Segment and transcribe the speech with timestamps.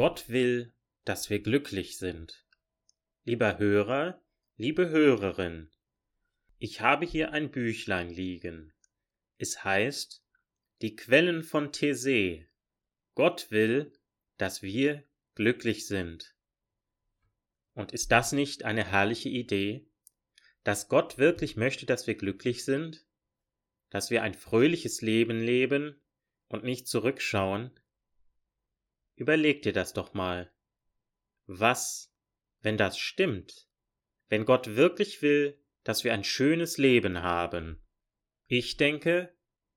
[0.00, 0.72] Gott will,
[1.04, 2.46] dass wir glücklich sind.
[3.24, 4.18] Lieber Hörer,
[4.56, 5.70] liebe Hörerin,
[6.58, 8.72] ich habe hier ein Büchlein liegen.
[9.36, 10.24] Es heißt
[10.80, 12.46] Die Quellen von These.
[13.14, 13.92] Gott will,
[14.38, 16.34] dass wir glücklich sind.
[17.74, 19.84] Und ist das nicht eine herrliche Idee?
[20.64, 23.04] Dass Gott wirklich möchte, dass wir glücklich sind?
[23.90, 26.00] Dass wir ein fröhliches Leben leben
[26.48, 27.78] und nicht zurückschauen?
[29.20, 30.50] Überleg dir das doch mal.
[31.44, 32.10] Was,
[32.62, 33.68] wenn das stimmt?
[34.30, 37.84] Wenn Gott wirklich will, dass wir ein schönes Leben haben?
[38.46, 39.36] Ich denke,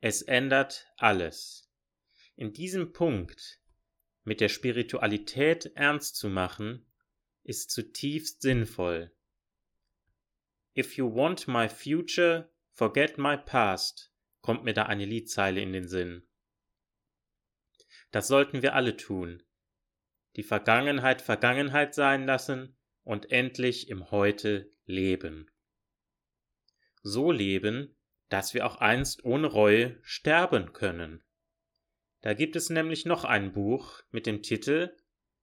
[0.00, 1.68] es ändert alles.
[2.36, 3.58] In diesem Punkt
[4.22, 6.86] mit der Spiritualität ernst zu machen,
[7.42, 9.10] ist zutiefst sinnvoll.
[10.78, 15.88] If you want my future, forget my past, kommt mir da eine Liedzeile in den
[15.88, 16.22] Sinn.
[18.14, 19.42] Das sollten wir alle tun.
[20.36, 25.50] Die Vergangenheit Vergangenheit sein lassen und endlich im Heute leben.
[27.02, 27.96] So leben,
[28.28, 31.24] dass wir auch einst ohne Reue sterben können.
[32.20, 34.96] Da gibt es nämlich noch ein Buch mit dem Titel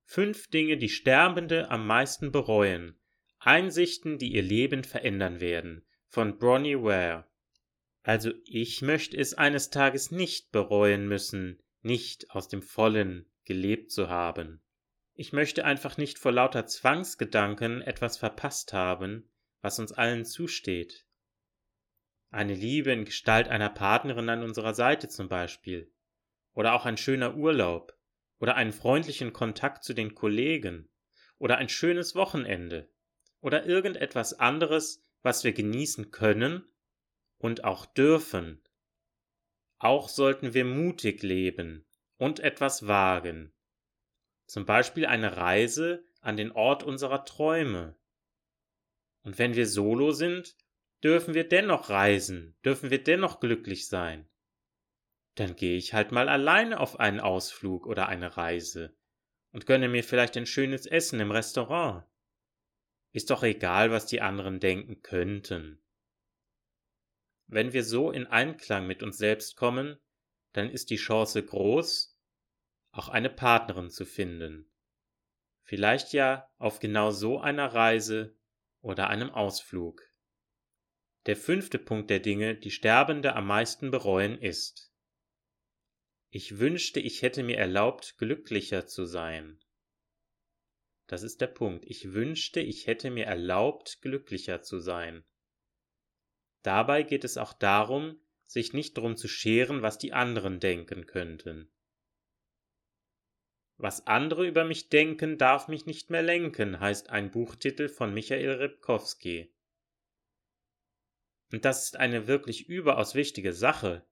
[0.06, 2.98] Fünf Dinge, die Sterbende am meisten bereuen.
[3.40, 7.30] Einsichten, die ihr Leben verändern werden, von Bronnie Ware.
[8.04, 14.10] Also ich möchte es eines Tages nicht bereuen müssen, nicht aus dem Vollen gelebt zu
[14.10, 14.62] haben.
[15.14, 19.30] Ich möchte einfach nicht vor lauter Zwangsgedanken etwas verpasst haben,
[19.62, 21.06] was uns allen zusteht.
[22.30, 25.92] Eine Liebe in Gestalt einer Partnerin an unserer Seite zum Beispiel.
[26.54, 27.98] Oder auch ein schöner Urlaub.
[28.40, 30.90] Oder einen freundlichen Kontakt zu den Kollegen.
[31.38, 32.90] Oder ein schönes Wochenende.
[33.42, 36.64] Oder irgendetwas anderes, was wir genießen können
[37.38, 38.61] und auch dürfen.
[39.84, 41.88] Auch sollten wir mutig leben
[42.18, 43.52] und etwas wagen.
[44.46, 47.98] Zum Beispiel eine Reise an den Ort unserer Träume.
[49.24, 50.56] Und wenn wir solo sind,
[51.04, 54.30] dürfen wir dennoch reisen, dürfen wir dennoch glücklich sein.
[55.34, 58.96] Dann gehe ich halt mal alleine auf einen Ausflug oder eine Reise
[59.52, 62.06] und gönne mir vielleicht ein schönes Essen im Restaurant.
[63.14, 65.82] Ist doch egal, was die anderen denken könnten.
[67.52, 70.00] Wenn wir so in Einklang mit uns selbst kommen,
[70.54, 72.18] dann ist die Chance groß,
[72.92, 74.72] auch eine Partnerin zu finden.
[75.64, 78.38] Vielleicht ja auf genau so einer Reise
[78.80, 80.02] oder einem Ausflug.
[81.26, 84.90] Der fünfte Punkt der Dinge, die Sterbende am meisten bereuen, ist.
[86.30, 89.60] Ich wünschte, ich hätte mir erlaubt, glücklicher zu sein.
[91.08, 91.84] Das ist der Punkt.
[91.86, 95.26] Ich wünschte, ich hätte mir erlaubt, glücklicher zu sein.
[96.64, 101.72] Dabei geht es auch darum, sich nicht drum zu scheren, was die anderen denken könnten.
[103.78, 108.52] Was andere über mich denken, darf mich nicht mehr lenken, heißt ein Buchtitel von Michael
[108.52, 109.52] Ripkowski.
[111.52, 114.06] Und das ist eine wirklich überaus wichtige Sache.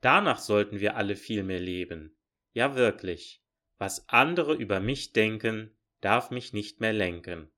[0.00, 2.16] Danach sollten wir alle viel mehr leben.
[2.52, 3.42] Ja wirklich.
[3.78, 7.50] Was andere über mich denken, darf mich nicht mehr lenken.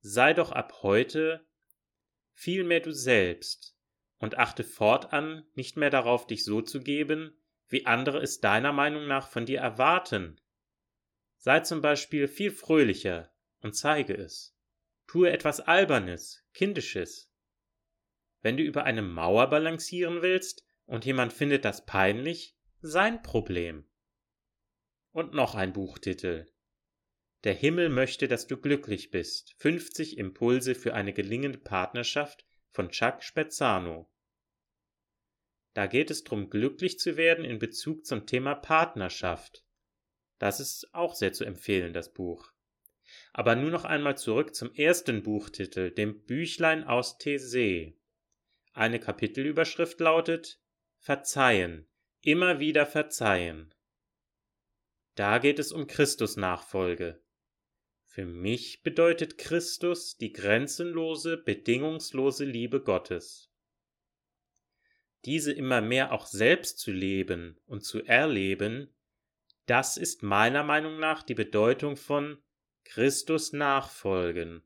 [0.00, 1.46] Sei doch ab heute
[2.40, 3.76] vielmehr du selbst
[4.18, 9.06] und achte fortan nicht mehr darauf, dich so zu geben, wie andere es deiner Meinung
[9.06, 10.40] nach von dir erwarten.
[11.36, 13.30] Sei zum Beispiel viel fröhlicher
[13.60, 14.56] und zeige es.
[15.06, 17.30] Tue etwas Albernes, Kindisches.
[18.40, 23.84] Wenn du über eine Mauer balancieren willst und jemand findet das peinlich, sein Problem.
[25.12, 26.46] Und noch ein Buchtitel.
[27.44, 29.54] Der Himmel möchte, dass du glücklich bist.
[29.58, 34.10] 50 Impulse für eine gelingende Partnerschaft von Chuck Spezzano.
[35.72, 39.64] Da geht es darum, glücklich zu werden in Bezug zum Thema Partnerschaft.
[40.38, 42.52] Das ist auch sehr zu empfehlen, das Buch.
[43.32, 47.94] Aber nur noch einmal zurück zum ersten Buchtitel, dem Büchlein aus Thésée.
[48.72, 50.60] Eine Kapitelüberschrift lautet
[50.98, 51.88] Verzeihen,
[52.20, 53.74] immer wieder verzeihen.
[55.14, 57.20] Da geht es um Christusnachfolge.
[58.12, 63.52] Für mich bedeutet Christus die grenzenlose, bedingungslose Liebe Gottes.
[65.24, 68.92] Diese immer mehr auch selbst zu leben und zu erleben,
[69.66, 72.42] das ist meiner Meinung nach die Bedeutung von
[72.82, 74.64] Christus nachfolgen.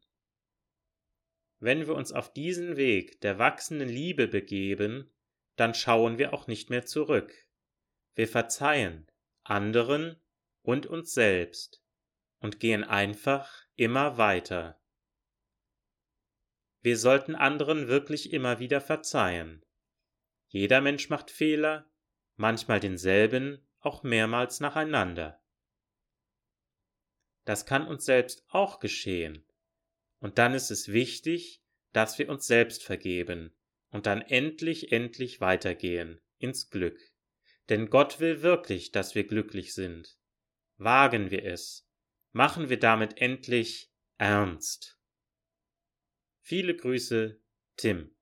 [1.58, 5.12] Wenn wir uns auf diesen Weg der wachsenden Liebe begeben,
[5.56, 7.46] dann schauen wir auch nicht mehr zurück.
[8.14, 9.06] Wir verzeihen
[9.42, 10.18] anderen
[10.62, 11.83] und uns selbst
[12.44, 14.78] und gehen einfach immer weiter.
[16.82, 19.64] Wir sollten anderen wirklich immer wieder verzeihen.
[20.48, 21.90] Jeder Mensch macht Fehler,
[22.36, 25.42] manchmal denselben, auch mehrmals nacheinander.
[27.46, 29.46] das kann uns selbst auch geschehen.
[30.18, 31.62] Und dann ist es wichtig,
[31.94, 33.56] dass wir uns selbst vergeben
[33.88, 37.00] und dann endlich, endlich weitergehen ins Glück.
[37.70, 40.18] Denn Gott will wirklich, dass wir glücklich sind.
[40.76, 41.88] Wagen wir es.
[42.36, 44.98] Machen wir damit endlich ernst.
[46.42, 47.40] Viele Grüße,
[47.76, 48.13] Tim.